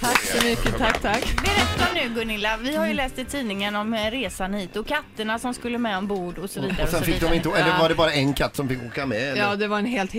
Tack 0.00 0.20
så 0.20 0.44
mycket, 0.46 0.78
tack, 0.78 1.02
tack. 1.02 1.24
Berätta 1.42 1.94
nu 1.94 2.14
Gunilla, 2.14 2.56
vi 2.56 2.76
har 2.76 2.86
ju 2.86 2.94
läst 2.94 3.18
i 3.18 3.24
tidningen 3.24 3.76
om 3.76 3.94
eh, 3.94 4.10
resan 4.10 4.54
hit 4.54 4.76
och 4.76 4.86
katterna 4.86 5.38
som 5.38 5.54
skulle 5.54 5.78
med 5.78 5.98
ombord 5.98 6.38
och 6.38 6.50
så 6.50 6.60
vidare. 6.60 6.82
Och 6.82 6.88
sen 6.88 6.98
så 6.98 7.04
fick 7.04 7.20
de 7.20 7.30
vidare. 7.30 7.36
inte, 7.36 7.50
eller 7.50 7.78
var 7.78 7.88
det 7.88 7.94
bara 7.94 8.12
en 8.12 8.34
katt 8.34 8.56
som 8.56 8.68
fick 8.68 8.78
åka 8.86 9.06
med? 9.06 9.18
Eller? 9.18 9.42
Ja, 9.42 9.56
det 9.56 9.68
var 9.68 9.78
en 9.78 9.86
helt 9.86 10.12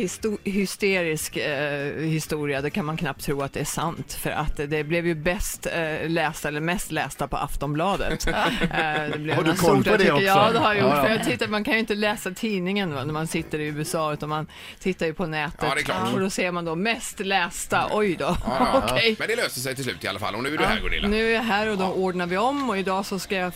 hysterisk 0.43 1.37
eh, 1.37 1.93
historia. 1.97 2.61
Det 2.61 2.69
kan 2.69 2.85
man 2.85 2.97
knappt 2.97 3.23
tro 3.23 3.41
att 3.41 3.53
det 3.53 3.59
är 3.59 3.65
sant. 3.65 4.13
För 4.13 4.29
att 4.29 4.57
det 4.57 4.83
blev 4.83 5.07
ju 5.07 5.15
bäst 5.15 5.65
eh, 5.65 6.09
lästa, 6.09 6.47
eller 6.47 6.61
mest 6.61 6.91
lästa 6.91 7.27
på 7.27 7.37
Aftonbladet. 7.37 8.27
Eh, 8.73 9.09
det 9.11 9.19
blev 9.19 9.35
Har 9.35 9.43
du 9.43 9.51
en 9.51 9.57
koll 9.57 9.81
stor 9.81 9.91
på 9.91 9.97
det 9.97 10.11
också? 10.11 10.25
Ja, 10.25 10.51
det 10.51 10.59
har 10.59 10.73
jag 10.73 10.83
gjort. 10.83 10.91
Ja, 10.91 10.97
ja. 10.97 11.03
För 11.03 11.09
jag 11.09 11.23
tittar, 11.23 11.47
man 11.47 11.63
kan 11.63 11.73
ju 11.73 11.79
inte 11.79 11.95
läsa 11.95 12.31
tidningen 12.31 12.93
va, 12.93 13.03
när 13.03 13.13
man 13.13 13.27
sitter 13.27 13.59
i 13.59 13.65
USA, 13.65 14.13
utan 14.13 14.29
man 14.29 14.47
tittar 14.79 15.05
ju 15.05 15.13
på 15.13 15.25
nätet. 15.25 15.59
Ja, 15.61 15.75
det 15.75 15.81
är 15.81 15.83
klart. 15.83 16.13
Och 16.13 16.19
då 16.19 16.29
ser 16.29 16.51
man 16.51 16.65
då 16.65 16.75
mest 16.75 17.19
lästa. 17.19 17.87
Oj 17.91 18.15
då, 18.19 18.25
Ja, 18.25 18.37
ja. 18.45 18.83
okej. 18.93 19.15
Men 19.19 19.27
det 19.27 19.35
löste 19.35 19.59
sig 19.63 19.75
till 19.75 19.83
slut 19.83 20.03
i 20.03 20.07
alla 20.07 20.19
fall. 20.19 20.35
Och 20.35 20.43
nu 20.43 20.53
är 20.53 20.57
du 20.57 20.63
här 20.65 20.79
Gunilla. 20.81 21.07
Nu 21.07 21.29
är 21.29 21.33
jag 21.33 21.43
här 21.43 21.69
och 21.69 21.77
då 21.77 21.85
ordnar 21.85 22.27
vi 22.27 22.37
om. 22.37 22.69
Och 22.69 22.77
idag 22.77 23.05
så 23.05 23.19
ska 23.19 23.35
jag 23.35 23.53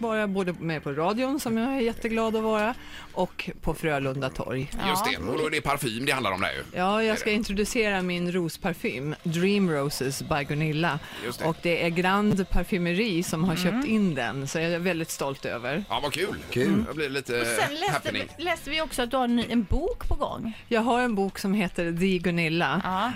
vara 0.00 0.26
både 0.26 0.52
med 0.52 0.82
på 0.82 0.92
radion 0.92 1.40
som 1.40 1.56
jag 1.58 1.76
är 1.76 1.80
jätteglad 1.80 2.36
att 2.36 2.42
vara 2.42 2.74
och 3.12 3.50
på 3.62 3.74
Frölunda 3.74 4.30
torg. 4.30 4.70
Just 4.88 5.04
det, 5.04 5.16
och 5.16 5.38
då 5.38 5.46
är 5.46 5.50
det 5.50 5.60
parfym 5.60 6.06
det 6.06 6.12
handlar 6.12 6.32
om 6.32 6.40
där 6.40 6.48
ju. 6.52 6.78
Ja, 6.78 7.02
jag 7.02 7.18
ska 7.18 7.30
introducera 7.30 8.02
min 8.02 8.32
rosparfym, 8.32 9.14
Dream 9.22 9.70
Roses 9.70 10.22
by 10.22 10.44
Gunilla. 10.48 10.98
Just 11.24 11.38
det. 11.38 11.44
Och 11.44 11.56
det 11.62 11.84
är 11.84 11.88
Grand 11.90 12.48
Parfymeri 12.50 13.22
som 13.22 13.44
har 13.44 13.56
köpt 13.56 13.86
in 13.86 14.14
den, 14.14 14.48
så 14.48 14.58
jag 14.58 14.72
är 14.72 14.78
väldigt 14.78 15.10
stolt 15.10 15.44
över. 15.44 15.84
Ja, 15.88 16.00
vad 16.02 16.12
kul. 16.12 16.34
Kul. 16.50 16.84
Det 16.88 16.94
blir 16.94 17.08
lite 17.08 17.40
Och 17.40 17.46
sen 17.46 17.74
läste, 17.74 17.92
happening. 17.92 18.22
vi- 18.38 18.44
läste 18.44 18.70
vi 18.70 18.80
också 18.80 19.02
att 19.02 19.10
du 19.10 19.16
har 19.16 19.24
en, 19.24 19.36
ny, 19.36 19.44
en 19.50 19.62
bok 19.62 20.08
på 20.08 20.14
gång. 20.14 20.52
Jag 20.68 20.80
har 20.80 21.00
en 21.02 21.14
bok 21.14 21.38
som 21.38 21.54
heter 21.54 21.96
The 21.98 22.18
Gunilla. 22.18 22.82
Ja. 22.84 23.12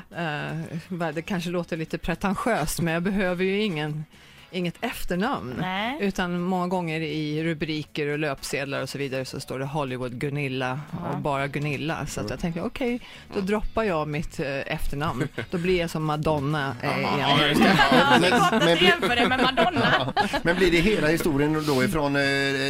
Eh, 0.98 1.10
det 1.14 1.22
kanske 1.22 1.50
låter 1.50 1.76
lite 1.76 1.98
pretentiöst, 1.98 2.80
men 2.80 2.94
jag 2.94 3.02
behöver 3.02 3.44
ju 3.44 3.62
ingen, 3.62 4.04
inget 4.52 4.74
efternamn. 4.84 5.54
Nej. 5.60 5.96
Utan 6.00 6.40
många 6.40 6.66
gånger 6.68 7.00
i 7.00 7.44
rubriker 7.44 8.06
och 8.06 8.18
löpsedlar 8.18 8.82
och 8.82 8.88
så 8.88 8.98
vidare 8.98 9.24
så 9.24 9.40
står 9.40 9.58
det 9.58 9.64
Hollywood 9.64 10.12
Gunilla 10.18 10.80
och 11.12 11.18
bara 11.18 11.46
Gunilla. 11.48 12.06
Så 12.06 12.20
att 12.20 12.30
jag 12.30 12.38
tänkte 12.38 12.60
okej, 12.62 13.00
då 13.34 13.40
droppar 13.40 13.82
jag 13.82 14.08
mitt 14.08 14.40
eh, 14.40 14.46
efternamn. 14.72 15.28
Då 15.50 15.58
blir 15.58 15.80
jag 15.80 15.90
som 15.90 16.04
Madonna 16.04 16.76
eh, 16.82 17.00
Ja, 17.00 17.36
Men- 18.20 18.58
men- 18.64 18.78
jämför 18.78 19.16
det 19.16 19.28
med 19.28 19.40
Madonna. 19.42 20.12
Men 20.42 20.56
blir 20.56 20.70
det 20.70 20.78
hela 20.80 21.06
historien 21.08 21.64
då 21.66 21.84
ifrån 21.84 22.16
eh, 22.16 22.22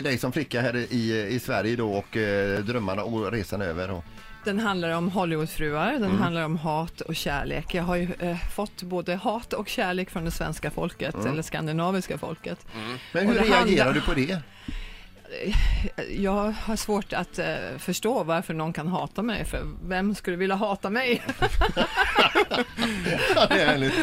dig 0.03 0.19
som 0.19 0.33
flicka 0.33 0.61
här 0.61 0.77
i, 0.77 1.27
i 1.31 1.41
Sverige 1.41 1.77
då 1.77 1.93
och 1.93 2.17
eh, 2.17 2.59
drömmarna 2.61 3.03
och 3.03 3.33
resan 3.33 3.63
över? 3.63 3.91
Och, 3.91 4.05
Den 4.45 4.59
handlar 4.61 4.91
om 4.91 5.09
Hollywoodfruar, 5.11 5.93
den 5.93 6.05
Mm. 6.05 6.21
handlar 6.23 6.43
om 6.45 6.57
hat 6.57 7.01
och 7.01 7.17
kärlek. 7.17 7.75
Jag 7.75 7.83
har 7.83 7.97
ju 7.97 8.09
eh, 8.19 8.37
fått 8.55 8.83
både 8.83 9.15
hat 9.17 9.53
och 9.53 9.69
kärlek 9.69 10.11
från 10.11 10.25
det 10.25 10.31
svenska 10.31 10.71
folket, 10.71 11.15
Mm. 11.15 11.27
eller 11.27 11.43
skandinaviska 11.43 12.19
folket. 12.19 12.67
men 13.13 13.27
Och 13.29 13.33
hur 13.33 13.41
reagerar 13.41 13.57
handlar- 13.59 13.93
du 13.93 14.01
på 14.01 14.15
det? 14.15 14.39
Jag 16.19 16.55
har 16.63 16.77
svårt 16.77 17.13
att 17.13 17.39
eh, 17.39 17.47
förstå 17.79 18.23
varför 18.25 18.55
någon 18.55 18.73
kan 18.73 18.89
hata 18.89 19.23
mig, 19.23 19.45
för 19.45 19.63
vem 19.85 20.15
skulle 20.15 20.37
vilja 20.37 20.57
hata 20.57 20.91
mig? 20.91 21.23
Ja, 23.35 23.47
det 23.49 23.63
är 23.63 23.67
härligt. 23.67 23.95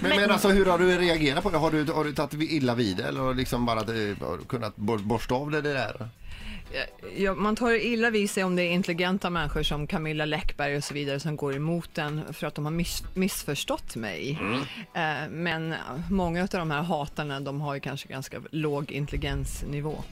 Men, 0.00 0.16
men 0.16 0.30
alltså 0.30 0.48
hur 0.48 0.66
har 0.66 0.78
du 0.78 0.98
reagerat 0.98 1.42
på 1.42 1.50
det? 1.50 1.58
Har 1.58 1.70
du, 1.70 1.92
har 1.92 2.04
du 2.04 2.12
tagit 2.12 2.50
illa 2.50 2.74
vid 2.74 2.96
det 2.96 3.02
eller 3.04 3.20
har 3.20 3.34
liksom 3.34 3.66
bara 3.66 3.80
eh, 3.80 4.16
kunnat 4.48 4.76
bor- 4.76 4.98
borsta 4.98 5.34
av 5.34 5.50
det 5.50 5.60
där? 5.60 6.08
Ja, 7.16 7.34
man 7.34 7.56
tar 7.56 7.72
illa 7.72 8.10
vid 8.10 8.30
sig 8.30 8.44
om 8.44 8.56
det 8.56 8.62
är 8.62 8.70
intelligenta 8.70 9.30
människor 9.30 9.62
som 9.62 9.86
Camilla 9.86 10.24
Läckberg 10.24 10.76
och 10.76 10.84
så 10.84 10.94
vidare 10.94 11.20
som 11.20 11.36
går 11.36 11.56
emot 11.56 11.94
den 11.94 12.34
för 12.34 12.46
att 12.46 12.54
de 12.54 12.64
har 12.64 12.72
miss, 12.72 13.02
missförstått 13.14 13.96
mig. 13.96 14.38
Eh, 14.94 15.28
men 15.30 15.74
många 16.10 16.42
av 16.42 16.48
de 16.48 16.70
här 16.70 16.82
hatarna 16.82 17.40
de 17.40 17.60
har 17.60 17.74
ju 17.74 17.80
kanske 17.80 18.08
ganska 18.08 18.40
låg 18.50 18.92
intelligensnivå. 18.92 20.04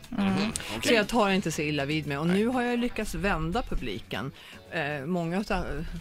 Så 0.84 0.94
jag 0.94 1.08
tar 1.08 1.30
inte 1.30 1.52
så 1.52 1.62
illa 1.62 1.84
vid 1.84 2.06
mig 2.06 2.18
och 2.18 2.26
nu 2.26 2.46
har 2.46 2.62
jag 2.62 2.78
lyckats 2.78 3.14
vända 3.14 3.62
publiken. 3.62 4.32
Eh, 4.72 5.06
många 5.06 5.38
av 5.38 5.44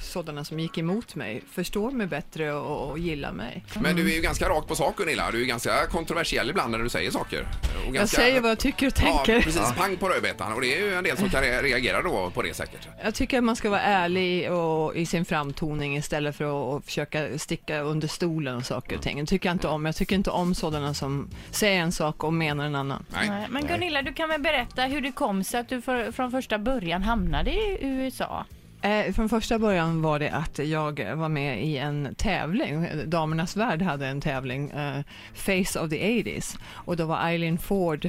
sådana 0.02 0.44
som 0.44 0.60
gick 0.60 0.78
emot 0.78 1.16
mig 1.16 1.44
förstår 1.52 1.92
mig 1.92 2.08
bättre 2.08 2.54
och, 2.54 2.90
och 2.92 3.00
gillar 3.00 3.32
mig. 3.32 3.66
Men 3.80 3.96
du 3.96 4.12
är 4.12 4.16
ju 4.16 4.22
ganska 4.22 4.50
rakt 4.50 4.68
på 4.68 4.76
sak 4.76 4.98
Gunilla. 4.98 5.32
Du 5.32 5.42
är 5.42 5.46
ganska 5.46 5.86
kontroversiell 5.88 6.50
ibland 6.50 6.72
när 6.72 6.80
du 6.80 6.90
säger 6.90 7.12
saker. 7.12 7.42
Och 7.42 7.86
Jag 7.86 7.94
ganska... 7.94 8.22
säger 8.22 8.42
vad 8.42 8.52
jag 8.52 8.60
tycker 8.60 8.88
och 8.88 8.96
tänker. 8.96 9.36
Ja, 9.36 9.42
precis. 9.42 9.74
Pang 9.78 9.98
på 9.98 10.10
rödbetan. 10.10 10.54
Och 10.54 10.62
det 10.62 10.78
är 10.78 10.86
ju 10.86 10.94
en 10.94 11.04
del 11.04 11.18
som 11.18 11.30
kan 11.30 11.44
re- 11.44 11.62
reagera 11.62 12.02
då 12.02 12.30
på 12.30 12.42
det 12.42 12.54
säkert. 12.54 12.88
Jag 13.04 13.16
tycker 13.16 13.38
att 13.38 13.44
man 13.44 13.56
ska 13.56 13.70
vara 13.70 13.82
ärlig 13.82 14.52
och, 14.52 14.96
i 14.96 15.06
sin 15.06 15.26
framtoning 15.26 15.98
istället 15.98 16.36
för 16.36 16.46
att, 16.46 16.78
att 16.80 16.86
försöka 16.86 17.38
sticka 17.40 17.80
under 17.80 18.08
stolen 18.08 18.56
och 18.56 18.66
saker 18.66 18.96
och 18.96 19.02
ting. 19.02 19.20
Det 19.20 19.26
tycker 19.26 19.50
jag 19.50 19.56
inte 19.56 19.68
om. 19.68 19.86
Jag 19.86 19.96
tycker 19.96 20.16
inte 20.16 20.30
om 20.30 20.56
sådana 20.56 20.94
som 20.94 21.30
säger 21.52 21.82
en 21.82 21.92
sak 21.92 22.24
och 22.24 22.34
menar 22.34 22.66
en 22.66 22.76
annan. 22.76 23.06
Nej. 23.14 23.30
Nej, 23.30 23.46
Men 23.50 23.68
Gunilla, 23.68 24.02
du 24.02 24.14
kan 24.14 24.30
väl 24.30 24.42
berätta 24.42 24.82
hur 24.84 25.02
det 25.02 25.12
kom 25.12 25.44
sig 25.44 25.60
att 25.60 25.70
du 25.70 25.82
för, 25.82 26.12
från 26.12 26.32
första 26.32 26.58
början 26.58 27.04
hamnade 27.04 27.52
i 27.52 27.78
USA? 27.82 28.46
Eh, 28.82 29.14
från 29.14 29.30
första 29.30 29.60
början 29.60 30.02
var 30.02 30.20
det 30.20 30.30
att 30.30 30.60
jag 30.60 31.16
var 31.16 31.30
med 31.30 31.64
i 31.66 31.78
en 31.78 32.16
tävling. 32.16 32.88
Damernas 33.06 33.58
Värld 33.58 33.82
hade 33.82 34.08
en 34.08 34.22
tävling, 34.22 34.70
eh, 34.70 35.02
Face 35.34 35.80
of 35.80 35.90
the 35.90 36.22
80s. 36.24 36.58
Och 36.72 36.98
då 36.98 37.06
var 37.06 37.20
Eileen 37.28 37.58
Ford 37.58 38.06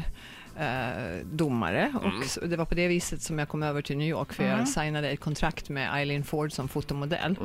eh, 0.59 1.25
domare 1.33 1.93
och 2.03 2.25
s- 2.25 2.39
det 2.47 2.57
var 2.57 2.65
på 2.65 2.75
det 2.75 2.89
viset 2.89 3.23
som 3.23 3.39
jag 3.39 3.49
kom 3.49 3.63
över 3.63 3.83
till 3.83 3.97
New 3.97 4.09
York 4.09 4.33
för 4.33 4.45
jag 4.45 4.69
signade 4.69 5.11
ett 5.11 5.21
kontrakt 5.21 5.69
med 5.69 5.95
Eileen 5.95 6.25
Ford 6.25 6.53
som 6.53 6.69
fotomodell. 6.69 7.37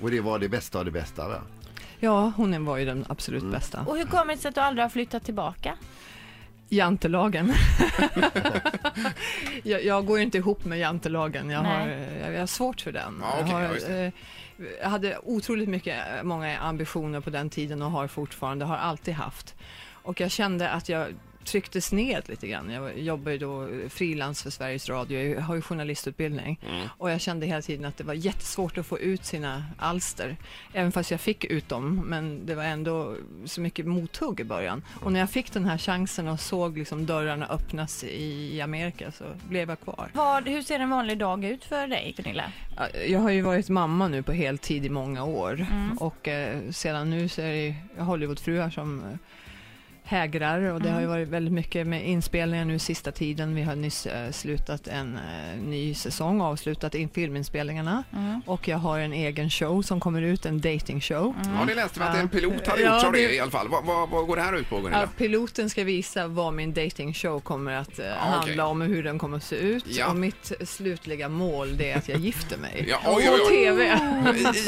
Och 0.00 0.10
det 0.10 0.20
var 0.20 0.38
det 0.38 0.48
bästa 0.48 0.78
av 0.78 0.84
det 0.84 0.90
bästa 0.90 1.28
va? 1.28 1.36
Ja, 2.00 2.32
hon 2.36 2.64
var 2.64 2.76
ju 2.76 2.84
den 2.84 3.04
absolut 3.08 3.44
bästa. 3.52 3.80
Och 3.86 3.96
hur 3.96 4.04
kommer 4.04 4.34
det 4.34 4.40
sig 4.40 4.48
att 4.48 4.54
du 4.54 4.60
aldrig 4.60 4.84
har 4.84 4.90
flyttat 4.90 5.24
tillbaka? 5.24 5.74
Jantelagen. 6.72 7.52
jag, 9.62 9.84
jag 9.84 10.06
går 10.06 10.20
inte 10.20 10.38
ihop 10.38 10.64
med 10.64 10.78
jantelagen. 10.78 11.50
Jag 11.50 11.60
har, 11.60 11.88
jag, 12.20 12.32
jag 12.32 12.40
har 12.40 12.46
svårt 12.46 12.80
för 12.80 12.92
den. 12.92 13.22
Ja, 13.22 13.38
okej, 13.40 13.52
jag, 13.52 13.62
ja, 13.62 13.68
har, 13.68 14.04
eh, 14.04 14.12
jag 14.82 14.88
hade 14.88 15.18
otroligt 15.22 15.68
mycket, 15.68 15.98
eh, 16.16 16.22
många 16.22 16.58
ambitioner 16.58 17.20
på 17.20 17.30
den 17.30 17.50
tiden 17.50 17.82
och 17.82 17.90
har 17.90 18.06
fortfarande, 18.06 18.64
har 18.64 18.76
alltid 18.76 19.14
haft. 19.14 19.54
Och 20.02 20.20
jag 20.20 20.30
kände 20.30 20.70
att 20.70 20.88
jag 20.88 21.14
trycktes 21.44 21.92
ned 21.92 22.22
lite 22.26 22.46
grann. 22.48 22.70
Jag 22.70 22.98
jobbar 22.98 23.32
ju 23.32 23.38
då 23.38 23.68
frilans 23.88 24.42
för 24.42 24.50
Sveriges 24.50 24.88
Radio, 24.88 25.20
jag 25.34 25.40
har 25.40 25.54
ju 25.54 25.62
journalistutbildning. 25.62 26.60
Och 26.98 27.10
jag 27.10 27.20
kände 27.20 27.46
hela 27.46 27.62
tiden 27.62 27.84
att 27.84 27.96
det 27.96 28.04
var 28.04 28.14
jättesvårt 28.14 28.78
att 28.78 28.86
få 28.86 28.98
ut 28.98 29.24
sina 29.24 29.64
alster. 29.78 30.36
Även 30.72 30.92
fast 30.92 31.10
jag 31.10 31.20
fick 31.20 31.44
ut 31.44 31.68
dem, 31.68 32.02
men 32.06 32.46
det 32.46 32.54
var 32.54 32.64
ändå 32.64 33.16
så 33.44 33.60
mycket 33.60 33.86
mothugg 33.86 34.40
i 34.40 34.44
början. 34.44 34.82
Och 35.00 35.12
när 35.12 35.20
jag 35.20 35.30
fick 35.30 35.52
den 35.52 35.64
här 35.64 35.78
chansen 35.78 36.28
och 36.28 36.40
såg 36.40 36.78
liksom 36.78 37.06
dörrarna 37.06 37.46
öppnas 37.46 38.04
i 38.04 38.60
Amerika 38.60 39.12
så 39.12 39.24
blev 39.48 39.68
jag 39.68 39.80
kvar. 39.80 40.10
Vad, 40.14 40.48
hur 40.48 40.62
ser 40.62 40.80
en 40.80 40.90
vanlig 40.90 41.18
dag 41.18 41.44
ut 41.44 41.64
för 41.64 41.86
dig 41.86 42.14
Gunilla? 42.16 42.52
Ja, 42.76 42.88
Jag 43.08 43.20
har 43.20 43.30
ju 43.30 43.42
varit 43.42 43.68
mamma 43.68 44.08
nu 44.08 44.22
på 44.22 44.32
heltid 44.32 44.86
i 44.86 44.90
många 44.90 45.24
år 45.24 45.66
och 45.98 46.28
eh, 46.28 46.70
sedan 46.70 47.10
nu 47.10 47.28
så 47.28 47.42
är 47.42 47.52
det 47.52 48.02
Hollywoodfruar 48.02 48.70
som 48.70 49.00
eh, 49.00 49.16
hägrar 50.10 50.60
och 50.60 50.80
det 50.82 50.90
har 50.90 51.00
ju 51.00 51.06
varit 51.06 51.28
väldigt 51.28 51.52
mycket 51.54 51.86
med 51.86 52.06
inspelningar 52.08 52.64
nu 52.64 52.78
sista 52.78 53.12
tiden. 53.12 53.54
Vi 53.54 53.62
har 53.62 53.74
nyss 53.76 54.06
eh, 54.06 54.30
slutat 54.30 54.86
en 54.88 55.16
eh, 55.16 55.62
ny 55.62 55.94
säsong, 55.94 56.40
avslutat 56.40 56.94
in 56.94 57.08
filminspelningarna 57.08 58.04
och 58.46 58.68
jag 58.68 58.78
har 58.78 58.98
en 58.98 59.12
egen 59.12 59.50
show 59.50 59.82
som 59.82 60.00
kommer 60.00 60.22
ut, 60.22 60.46
en 60.46 60.60
datingshow. 60.60 61.34
Ja, 61.44 61.64
det 61.66 61.74
läste 61.74 62.00
vi 62.00 62.06
att 62.06 62.16
en 62.16 62.28
pilot 62.28 62.66
hade 62.66 62.82
Ja, 62.82 62.96
gjort 62.96 63.06
av 63.06 63.12
det 63.12 63.26
det- 63.26 63.34
i 63.34 63.40
alla 63.40 63.50
fall. 63.50 63.68
Vad, 63.68 63.84
vad, 63.84 64.08
vad 64.08 64.26
går 64.26 64.36
det 64.36 64.42
här 64.42 64.56
ut 64.56 64.68
på 64.68 64.76
Gunilla? 64.76 65.00
Ja, 65.00 65.08
piloten 65.16 65.70
ska 65.70 65.84
visa 65.84 66.26
vad 66.26 66.54
min 66.54 66.74
datingshow 66.74 67.40
kommer 67.40 67.72
att 67.72 67.98
eh, 67.98 68.06
handla 68.06 68.42
okej. 68.52 68.60
om 68.60 68.80
och 68.80 68.86
hur 68.86 69.02
den 69.02 69.18
kommer 69.18 69.36
att 69.36 69.44
se 69.44 69.56
ut. 69.56 69.84
Ja. 69.88 70.08
Och 70.08 70.16
mitt 70.16 70.52
slutliga 70.64 71.28
mål 71.28 71.76
det 71.76 71.90
är 71.90 71.98
att 71.98 72.08
jag 72.08 72.18
gifter 72.20 72.56
mig. 72.58 72.86
Ja, 72.88 72.96
oj, 73.06 73.28
oj, 73.32 73.38
På 73.38 73.44
oj. 73.50 73.56
TV. 73.56 73.84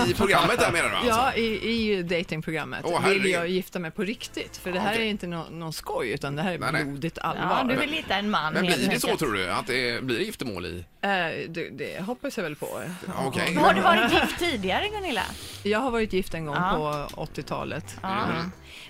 I, 0.06 0.10
I 0.10 0.14
programmet 0.14 0.58
där 0.58 0.72
menar 0.72 0.88
du 0.88 0.94
alltså? 0.96 1.10
Ja, 1.10 1.34
i, 1.34 1.70
i 1.98 2.02
datingprogrammet 2.02 2.80
Åh, 2.84 3.08
vill 3.08 3.30
jag 3.30 3.48
gifta 3.48 3.78
mig 3.78 3.90
på 3.90 4.02
riktigt. 4.02 4.56
För 4.56 4.72
det 4.72 4.80
här 4.80 4.92
Okej. 4.92 5.06
är 5.06 5.10
inte 5.10 5.26
nå- 5.32 5.46
någon 5.50 5.72
skoj 5.72 6.10
utan 6.10 6.36
det 6.36 6.42
här 6.42 6.52
är 6.54 6.58
Nej, 6.58 6.72
nej. 6.72 6.84
blodigt 6.84 7.18
Ja, 7.22 7.28
allvar. 7.28 7.74
du 7.74 7.80
vill 7.80 7.90
hitta 7.92 8.14
en 8.16 8.30
man 8.30 8.52
Men 8.52 8.64
helt 8.64 8.76
blir 8.78 8.88
det 8.88 9.00
så 9.00 9.06
enkelt. 9.06 9.20
tror 9.20 9.32
du? 9.32 9.50
Att 9.50 9.66
det 9.66 10.04
blir 10.04 10.20
giftermål 10.20 10.66
i? 10.66 10.84
Eh, 11.00 11.08
det, 11.48 11.68
det 11.78 12.02
hoppas 12.02 12.36
jag 12.36 12.44
väl 12.44 12.56
på. 12.56 12.80
Okej. 13.26 13.54
Har 13.54 13.74
du 13.74 13.80
varit 13.80 14.12
gift 14.12 14.38
tidigare 14.38 14.88
Gunilla? 14.88 15.22
Jag 15.62 15.78
har 15.78 15.90
varit 15.90 16.12
gift 16.12 16.34
en 16.34 16.46
gång 16.46 16.56
Ja. 16.56 17.08
på 17.14 17.22
80-talet. 17.22 17.96
Ja. 18.02 18.24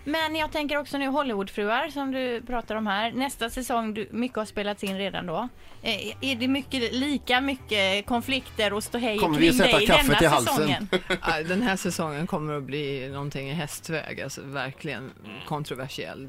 Men 0.04 0.36
jag 0.36 0.52
tänker 0.52 0.76
också 0.78 0.98
nu 0.98 1.06
Hollywoodfruar 1.08 1.88
som 1.88 2.10
du 2.12 2.42
pratar 2.46 2.74
om 2.76 2.86
här. 2.86 3.12
Nästa 3.12 3.50
säsong, 3.50 3.94
du, 3.94 4.08
mycket 4.10 4.36
har 4.38 4.44
spelats 4.44 4.84
in 4.84 4.98
redan 4.98 5.26
då. 5.26 5.48
Eh, 5.82 6.06
är 6.20 6.34
det 6.36 6.48
mycket, 6.48 6.92
lika 6.94 7.40
mycket 7.40 8.06
konflikter 8.06 8.72
och 8.72 8.84
ståhej 8.84 9.18
Kommer 9.18 9.38
vi 9.38 9.48
kring 9.48 9.58
sätta 9.58 9.76
dig 9.78 9.86
kaffet 9.86 10.06
denna 10.06 10.22
i 10.22 10.26
halsen? 10.26 10.54
säsongen? 10.56 10.88
Den 11.48 11.62
här 11.62 11.76
säsongen 11.76 12.26
kommer 12.26 12.54
att 12.56 12.62
bli 12.62 13.08
någonting 13.08 13.50
i 13.50 13.52
hästväg, 13.52 14.20
alltså 14.20 14.40
verkligen 14.44 15.10
kontroversiell. 15.46 16.28